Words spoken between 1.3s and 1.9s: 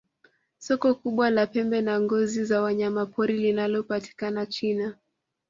la pembe